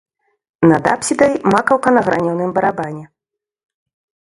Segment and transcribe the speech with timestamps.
[0.71, 3.05] Над апсідай макаўка на гранёным барабане.